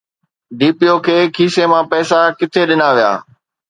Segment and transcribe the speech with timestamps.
[0.59, 3.11] D P O کي کيسي مان پئسا ڪٿي ڏنا ويا؟